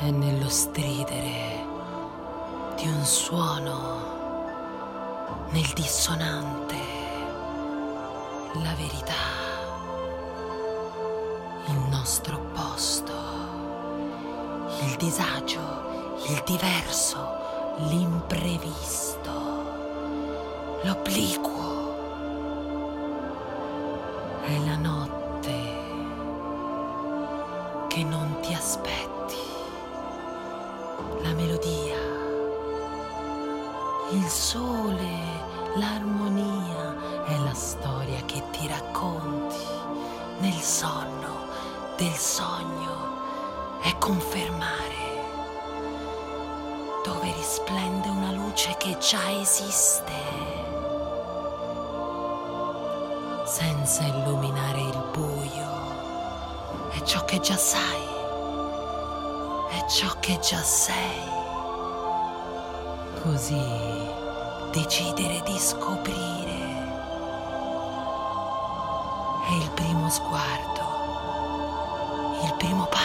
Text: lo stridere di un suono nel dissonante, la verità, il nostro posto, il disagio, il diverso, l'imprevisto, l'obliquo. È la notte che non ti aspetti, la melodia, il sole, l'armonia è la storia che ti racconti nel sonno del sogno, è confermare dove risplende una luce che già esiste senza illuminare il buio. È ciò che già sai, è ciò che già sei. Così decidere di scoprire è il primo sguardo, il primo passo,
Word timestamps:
lo 0.00 0.48
stridere 0.48 1.66
di 2.76 2.86
un 2.86 3.04
suono 3.04 4.16
nel 5.50 5.70
dissonante, 5.74 6.76
la 8.54 8.74
verità, 8.76 9.12
il 11.66 11.78
nostro 11.90 12.38
posto, 12.54 13.12
il 14.82 14.96
disagio, 14.96 15.60
il 16.28 16.42
diverso, 16.46 17.18
l'imprevisto, 17.88 19.30
l'obliquo. 20.82 21.56
È 24.44 24.58
la 24.64 24.76
notte 24.76 25.76
che 27.88 28.04
non 28.04 28.38
ti 28.40 28.54
aspetti, 28.54 29.17
la 31.22 31.32
melodia, 31.34 31.96
il 34.10 34.28
sole, 34.28 35.10
l'armonia 35.74 37.24
è 37.24 37.38
la 37.38 37.54
storia 37.54 38.20
che 38.24 38.42
ti 38.50 38.66
racconti 38.66 39.64
nel 40.38 40.60
sonno 40.60 41.46
del 41.96 42.14
sogno, 42.14 43.80
è 43.82 43.96
confermare 43.98 45.06
dove 47.04 47.32
risplende 47.32 48.08
una 48.08 48.32
luce 48.32 48.74
che 48.78 48.96
già 48.98 49.30
esiste 49.40 50.48
senza 53.44 54.04
illuminare 54.04 54.80
il 54.80 55.04
buio. 55.12 56.90
È 56.90 57.00
ciò 57.02 57.24
che 57.24 57.40
già 57.40 57.56
sai, 57.56 58.06
è 59.68 59.84
ciò 59.86 60.18
che 60.20 60.38
già 60.40 60.62
sei. 60.62 61.36
Così 63.22 63.60
decidere 64.72 65.42
di 65.44 65.58
scoprire 65.58 66.56
è 69.48 69.52
il 69.52 69.70
primo 69.74 70.08
sguardo, 70.10 70.82
il 72.44 72.54
primo 72.58 72.86
passo, 72.86 72.97